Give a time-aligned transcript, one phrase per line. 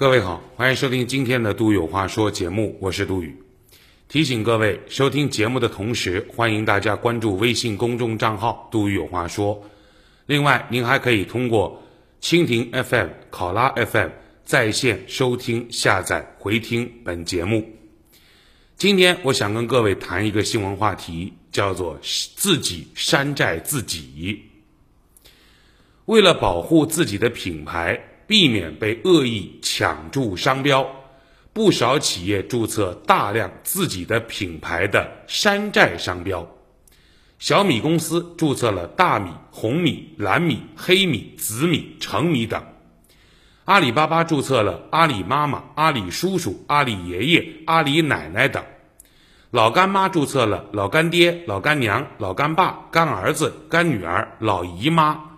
[0.00, 3.36] 各位好，欢迎收听今天的《杜有话说》节目，我是杜宇。
[4.08, 9.62] 提醒各位，收听节目的同时，欢迎大家关注微信公众账号“杜宇有话说”。
[10.24, 11.82] 另外，您还可以通过
[12.22, 14.08] 蜻蜓 FM、考拉 FM
[14.42, 17.68] 在线收听、下载、回听本节目。
[18.78, 21.98] 今天，我想跟各位谈一个新闻话题，叫做
[22.36, 24.44] “自己山寨自己”。
[26.06, 28.06] 为了保护自己的品牌。
[28.30, 30.88] 避免被恶意抢注商标，
[31.52, 36.48] 不少企业注册大量自己的品牌的山寨商标。
[37.40, 42.62] 小米公司注册了大米、红米、蓝米、黑米、紫米、橙米等。
[43.64, 48.62] 阿里巴巴注册了阿里妈妈、阿里叔叔、阿里爷爷、阿里奶奶等。
[49.50, 55.29] 老干妈注册了老干爹、老干娘、老干爸、干儿子、干女儿、老姨妈。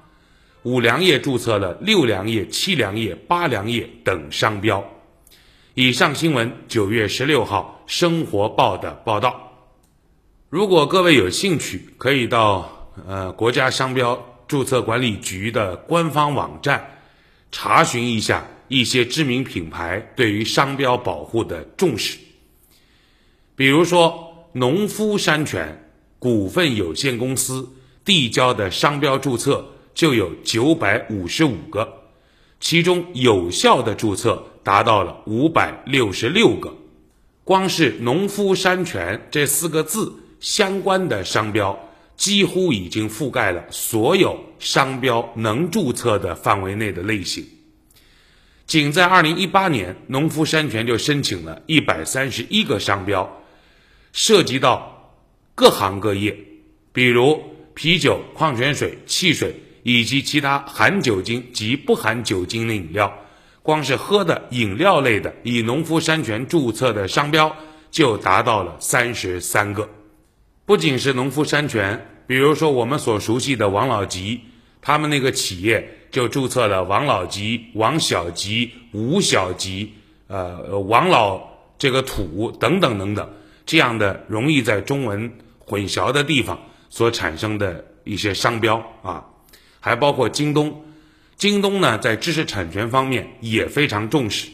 [0.64, 4.84] 五粮液注册了六粮液、七粮液、八粮液等商标。
[5.74, 9.52] 以上新闻九月十六号《生活报》的报道。
[10.48, 16.98] 如果各位有兴趣，可以到呃国家商标注册管理局的官方网站
[17.50, 22.18] 查询一下一些知名品牌对于商标保护的重视。
[23.56, 27.68] 比如说，农夫山泉股份有限公司
[28.04, 29.71] 递交的商标注册。
[29.94, 32.02] 就有九百五十五个，
[32.60, 36.74] 其中有效的注册达到了五百六十六个。
[37.44, 47.44] 光是“农夫山泉”这四个字相关的商标，几乎已经覆盖了所有商标能注册的范围内的类型。
[48.64, 53.42] 仅在二零一八年，农夫山泉就申请了一百三十一个商标，
[54.12, 55.16] 涉及到
[55.54, 56.38] 各行各业，
[56.92, 57.42] 比如
[57.74, 59.54] 啤酒、矿泉水、汽水。
[59.82, 63.12] 以及其他含酒精及不含酒精的饮料，
[63.62, 67.54] 光是喝的饮料类的，以农夫山泉注册的商标
[67.90, 69.88] 就达到了三十三个。
[70.64, 74.40] 不仅是农夫山泉，比如说我们所熟悉的王老吉，
[74.80, 79.94] 他们那个企业就注册了王老吉、王小吉、吴小吉，
[80.28, 81.40] 呃，王老
[81.76, 83.28] 这个土等等等等
[83.66, 89.24] 这样的容易在中文混淆的地方所产生的一些商标啊。
[89.84, 90.84] 还包括京东，
[91.36, 94.48] 京东呢在知识产权方面也非常重视，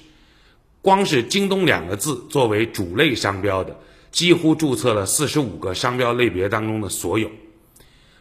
[0.80, 3.76] 光是京东两个字作为主类商标的，
[4.10, 7.30] 几乎注册了四十五个商标类别当中的所有。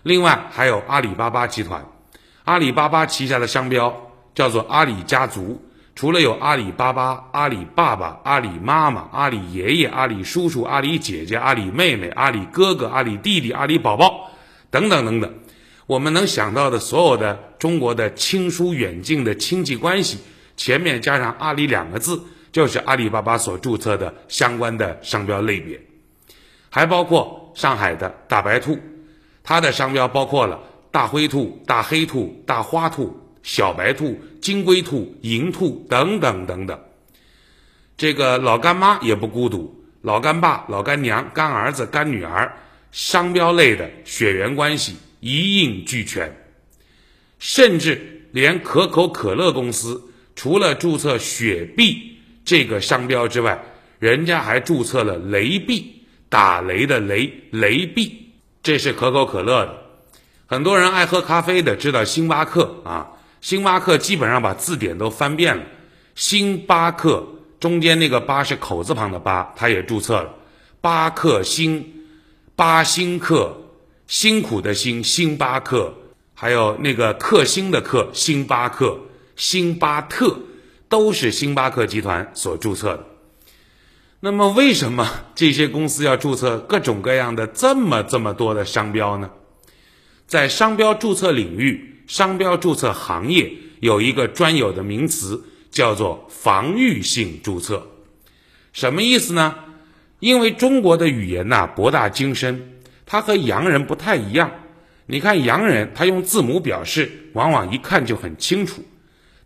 [0.04, 1.86] 另外还有阿里巴巴集团，
[2.44, 5.62] 阿里巴巴旗下的商标叫做阿里家族，
[5.96, 14.30] 除了有阿里巴巴、阿里爸爸、阿里妈妈、阿里爷爷、阿里叔叔、阿里姐姐、阿里妹妹、阿里哥哥、阿里弟弟、阿里宝宝
[14.70, 15.34] 等等等等。
[15.88, 20.20] 我们能想到的所有的中国的亲疏远近的亲戚关系，
[20.58, 22.22] 前面加上“阿里”两个字，
[22.52, 25.80] 就是阿里巴巴所注册的相关的商标类别，
[26.70, 28.78] 还包括上海的大白兔，
[29.44, 30.60] 它的商标包括了
[30.92, 36.78] 大灰兔、大黑兔、大花兔、小白兔、金龟兔、银兔等等等等。
[37.96, 42.58] 这个老干妈也不孤独，老干爸、老干娘、干儿子、干女儿，
[42.92, 44.98] 商标类的血缘关系。
[45.20, 46.36] 一应俱全，
[47.40, 50.02] 甚至连可口可乐公司
[50.36, 53.64] 除了注册“雪碧”这个商标之外，
[54.00, 58.30] 人家还注册了“雷碧”，打雷的雷，雷碧，
[58.62, 59.76] 这是可口可乐的。
[60.46, 63.08] 很多人爱喝咖啡的知道星巴克啊，
[63.42, 65.64] 星巴克基本上把字典都翻遍了，
[66.16, 67.28] 星巴克
[67.60, 70.34] 中间那个“巴”是口字旁的“巴”，它也注册了，
[70.80, 72.06] 巴克星，
[72.56, 73.64] 巴星克。
[74.08, 75.94] 辛苦的辛，星巴克，
[76.34, 78.98] 还有那个克星的克，星巴克，
[79.36, 80.40] 星巴特，
[80.88, 83.06] 都是星巴克集团所注册的。
[84.22, 89.30] 那么，为什么这些公司要注册各种各样的这么这么多的商标呢？
[90.26, 93.52] 在商标注册领域，商标注册行业
[93.82, 97.86] 有一个专有的名词，叫做防御性注册。
[98.72, 99.54] 什么意思呢？
[100.20, 102.74] 因为中国的语言呐博大精深。
[103.08, 104.52] 它和洋人不太一样，
[105.06, 108.84] 你看洋人他用字母表示，往往一看就很清楚，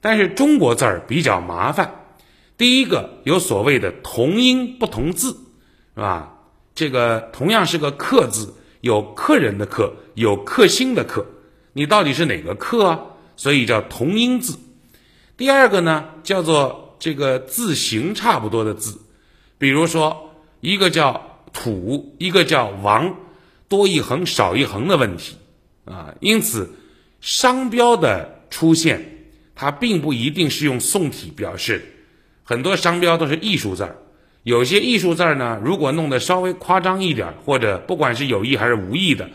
[0.02, 1.94] 但是中国字儿比较麻烦。
[2.58, 5.30] 第一个有所谓的同音不同字，
[5.96, 6.40] 是吧？
[6.74, 11.24] 这个同样是个客字，有客人的客，有克星的克，
[11.74, 13.00] 你到底是哪个客啊？
[13.36, 14.58] 所以叫同音字。
[15.38, 19.00] 第二个呢，叫做这个字形差不多的字，
[19.60, 20.32] 比如说
[20.62, 23.16] 一个叫土，一个叫王。
[23.72, 25.38] 多一横少一横的问题，
[25.86, 26.70] 啊，因此
[27.22, 29.02] 商标的出现，
[29.56, 31.82] 它并不一定是用宋体表示，
[32.44, 33.96] 很多商标都是艺术字儿，
[34.44, 39.30] 有些艺术字儿呢，如果弄得稍微夸张一点，或者不管是有意还是无意的，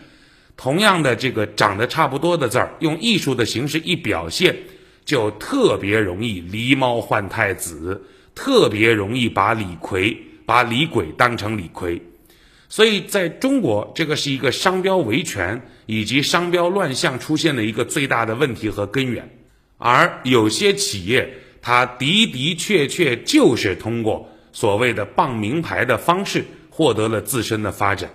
[0.55, 4.55] 同样的这个长得差不多的字儿，用艺术的形式一表现，
[5.07, 8.05] 就特别容易狸猫换太子，
[8.35, 11.99] 特别容易把李逵、把李鬼当成李逵。
[12.69, 19.39] 所以，在中国，这个是一个商标维权以及商标乱象出现的一个最大的问题和根源。
[19.79, 21.33] 而有些企业，
[21.63, 28.11] 它的的确确就是通过所谓的傍名牌的方式获得了自身的发展，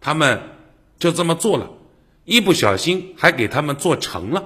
[0.00, 0.40] 他们
[0.98, 1.70] 就这么做了，
[2.24, 4.44] 一不小心还给他们做成了。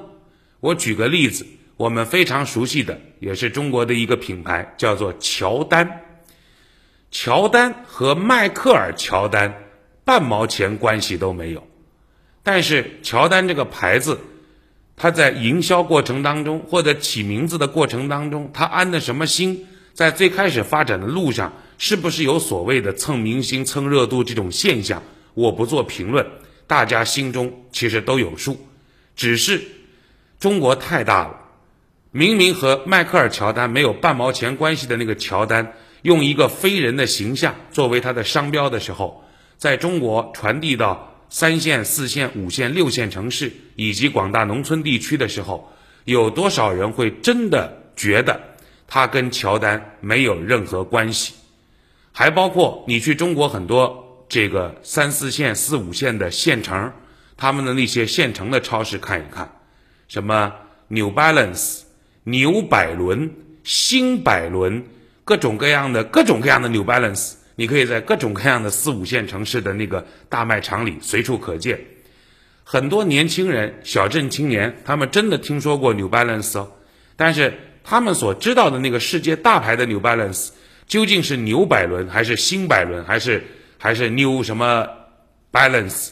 [0.61, 6.02] 我举个例子，我们非常熟悉的，也是中国的一个品牌，叫做乔丹。
[7.19, 9.55] 乔丹和迈克尔乔丹
[10.05, 11.67] 半毛钱关系都没有，
[12.43, 14.21] 但是乔丹这个牌子，
[14.99, 19.67] 他在营销过程当中或者起名字的过程当中，他安的什么心？
[19.95, 25.03] 在最开始发展的路上，是不是有所谓的蹭明星、蹭热度这种现象？
[25.33, 26.27] 我不做评论，
[26.67, 28.67] 大家心中其实都有数。
[29.17, 29.62] 只是
[30.39, 31.41] 中国太大了，
[32.11, 35.73] 明明和迈克尔乔丹没有半毛钱关系的那个乔丹。
[36.06, 39.25] 用一个非人的形象作为它的商标的时候，
[39.56, 45.73] 在中国传递到三线、四线、五线、六线城市以及广大农村地区的时候，
[46.05, 48.41] 有多少人会真的觉得
[48.87, 51.35] 它跟乔丹没有任何关系？
[52.12, 56.93] 还包括你去中国很多这个三四线、四五线的县城，
[57.37, 59.56] 他们的那些县城的超市看一看，
[60.06, 60.52] 什么
[60.87, 61.81] New Balance、
[62.23, 64.85] 牛百伦、新百伦。
[65.26, 71.81] 各种各样的各种各样的 New Balance，你可以在各种各样的四五线城市的那个大卖场里随处可见。
[72.62, 76.70] 很多年轻人、小镇青年，他们真的听说过 New Balance 哦，
[77.17, 80.50] 但是他们所知道的那个世界大牌的 New Balance，
[80.87, 83.43] 究竟是牛百伦还是新百伦，还是
[83.78, 84.87] 还是 New 什么
[85.50, 86.11] Balance？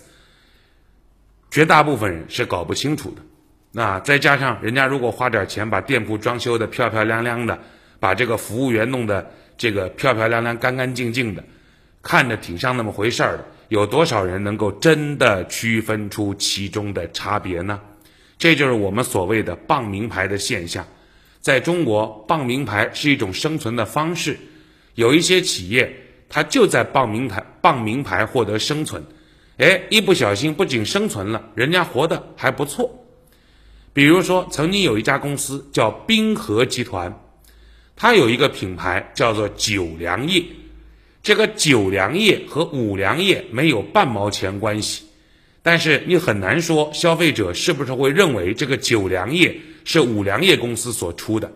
[1.53, 3.23] 绝大部分人是搞不清楚的。
[3.71, 7.61] 那再加上人家如果花点钱把店铺装修的漂漂亮亮的。
[8.05, 11.43] 把这个服务员弄得这个漂漂亮亮、干干净净的，
[12.03, 13.47] 看着挺像那么回事儿的。
[13.69, 17.81] 有多少人能够真的区分出其中的差别呢？
[18.37, 20.87] 这就是我们所谓的傍名牌的现象。
[21.41, 24.39] 在中国，傍名牌是一种生存的方式。
[24.97, 25.91] 有一些企业，
[26.29, 29.03] 它就在傍名牌、傍名牌获得生存。
[29.57, 33.03] 哎，一不小心，不仅生存了，人家活得还不错。
[33.95, 37.19] 比如说，曾经有一家公司叫滨河集团。
[37.97, 40.45] 它有一个品牌叫做九粮液，
[41.23, 45.05] 这个九粮液和五粮液没有半毛钱关系，
[45.63, 51.51] 但是你很难说消费者是不是会认为这个九粮液是五粮液公司所出的，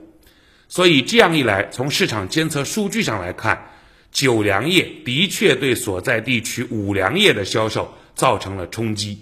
[0.68, 3.70] 所以这样一来，从市场监测数据上来看，
[4.12, 9.18] 九粮液的确对所在地区五粮液的销售造成了冲击，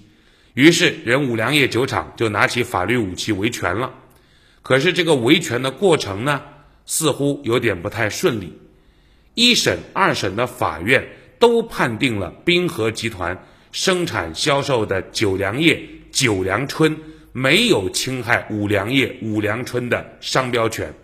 [0.52, 3.90] 于是人五粮液酒厂就拿起法律武器维权了，
[4.62, 6.42] 可是这个维权的过程呢？
[6.86, 8.56] 似乎有点不太顺利，
[9.34, 11.06] 一审、二审的法院
[11.38, 16.96] 都判定了滨河集团生产销售的九粮液“九粮春”
[17.32, 20.94] 没有侵害五粮液“五粮春”的商标权。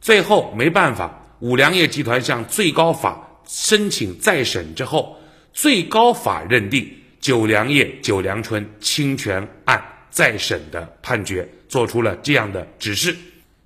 [0.00, 5.20] 最后没办法，五粮液集团向最高法申请再审之后，
[5.52, 6.90] 最高法认定
[7.20, 13.14] 九粮液“九粮春”侵权案再审的判决，做出了这样的指示。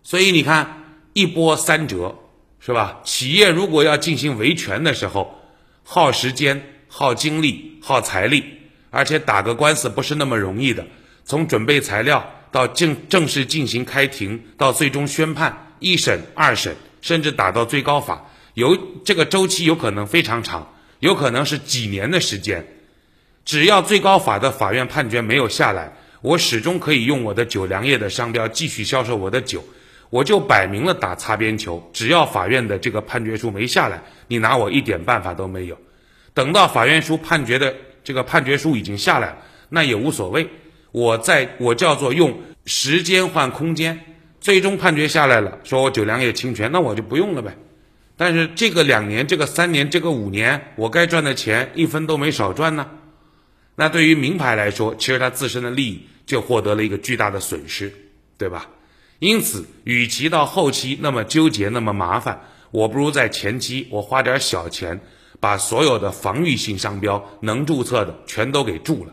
[0.03, 0.82] 所以你看。
[1.13, 2.15] 一波三折，
[2.61, 3.01] 是吧？
[3.05, 5.39] 企业如果要进行维权的时候，
[5.85, 8.45] 耗时间、耗精力、耗财力，
[8.91, 10.87] 而且打个官司不是那么容易的。
[11.25, 22.67] 从准备材料到正正式进行开庭，到最终宣判，一审、二审，甚至打到最高法，有这个周期有可能非常长，有可能是几年的时间。
[23.45, 25.93] 只要最高法的法院判决没有下来，
[26.23, 29.65] 我始终可以用我的酒粮业的商标继续销售我的酒。
[30.13, 35.79] 我就摆明了打擦边球，只要法院的这个判决书没下来，你拿我一点办法都没有。
[36.35, 39.39] 等到法院书判决的这个判决书已经下来了，
[39.71, 40.51] 那也无所谓。
[40.91, 44.01] 我在我叫做用时间换空间，
[44.39, 47.57] 最终判决下来了，说我九粮也侵权，那我就不用了呗。
[48.19, 52.91] 但是这个两年、这个三年、这个五年，我该赚的钱一分都没少赚呢。
[53.77, 57.91] 那对于名牌来说，其实它自身的利益就获得了一个巨大的损失，
[58.37, 58.69] 对吧？
[59.23, 62.41] 因此，与其到后期那么纠结、那么麻烦，
[62.73, 65.01] 我不如在前期我花点小钱，
[65.39, 69.13] 把所有的防御性商标能注册的全都给注了。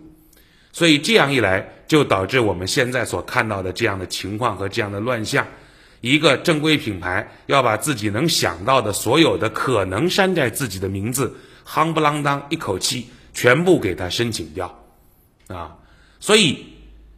[0.71, 5.45] 所以这样一来，就导致我们现在所看到的这样的情况和这样的乱象。
[6.01, 11.31] 一个正规品牌要把自己能想到的所有的可能山寨自己的名字，
[11.63, 14.83] 夯不啷当一口气全部给他申请掉，
[15.49, 15.75] 啊，
[16.19, 16.65] 所以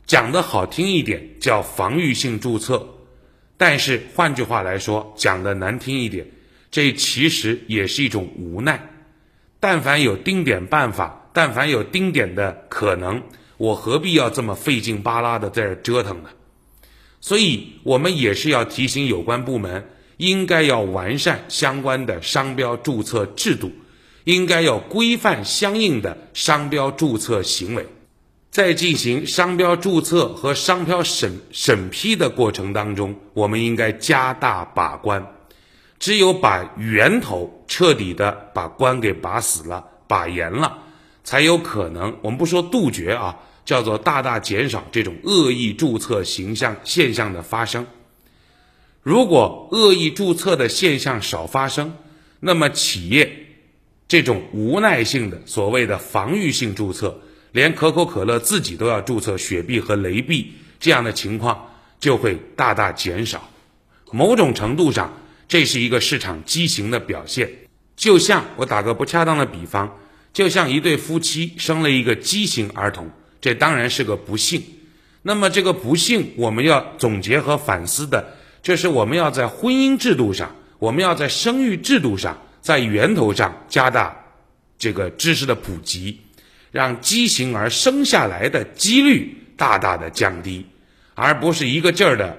[0.05, 2.85] 讲的好听一点叫防御性注册，
[3.57, 6.25] 但是换句话来说，讲的难听一点，
[6.69, 8.89] 这其实也是一种无奈。
[9.59, 13.21] 但凡有丁点办法，但凡有丁点的可能，
[13.57, 16.29] 我何必要这么费劲巴拉的在这折腾呢？
[17.21, 23.71] 所以，我们也是要提醒有关部门，应该要完善相关的商标注册制度，
[24.23, 27.85] 应该要规范相应的商标注册行为。
[28.51, 35.25] 在进行商标注册和商标审审批的过程当中，我们应该加大把关。
[35.97, 40.83] 只有把源头彻底的把关给把死了、把严了，
[41.23, 42.17] 才有可能。
[42.21, 43.39] 我们不说杜绝啊。
[43.63, 47.85] 叫做大大减少这种恶意注册形象现象的发生。
[49.03, 51.95] 如果恶意注册的现象少发生，
[52.39, 53.45] 那么企业
[54.07, 63.49] 这种无奈性的所谓的防御性注册，连可口可乐自己都要注册雪碧和雷碧这样的情况就会大大减少。
[64.11, 65.13] 某种程度上，
[65.47, 67.49] 这是一个市场畸形的表现。
[67.95, 69.97] 就像我打个不恰当的比方，
[70.33, 73.09] 就像一对夫妻生了一个畸形儿童。
[73.39, 74.63] 这当然是个不幸，
[75.23, 84.15] 那么这个不幸，我们要总结和反思的，就是我们要在婚姻制度上，我们要在生育制度上，在源头上加大
[84.77, 86.19] 这个知识的普及，
[86.71, 90.65] 让畸形儿生下来的几率大大的降低，
[91.13, 92.37] 而不是一个劲儿的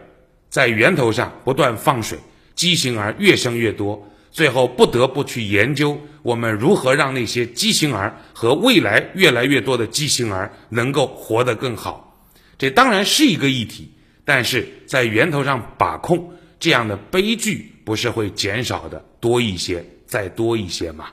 [0.48, 2.18] 在源头上不断放水，
[2.54, 4.08] 畸形儿越生越多。
[4.30, 13.92] 最后不得不去研究我们如何让那些畸形儿和未来越来越多的畸形儿能够活得更好，这当然是一个议题，
[14.24, 21.10] 但是在源头上把控，这样的悲剧不是会减少的多一些，再多一些吗？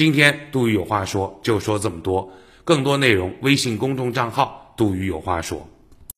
[0.00, 2.32] 今天杜宇有话说就说这么多，
[2.64, 5.68] 更多内容微信公众账号杜宇有话说。